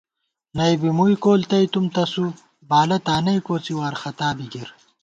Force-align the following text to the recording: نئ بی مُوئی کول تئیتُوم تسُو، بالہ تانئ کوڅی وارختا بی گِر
نئ 0.57 0.73
بی 0.81 0.89
مُوئی 0.97 1.15
کول 1.23 1.41
تئیتُوم 1.49 1.85
تسُو، 1.93 2.25
بالہ 2.69 2.97
تانئ 3.05 3.37
کوڅی 3.45 3.73
وارختا 3.79 4.29
بی 4.37 4.45
گِر 4.53 4.69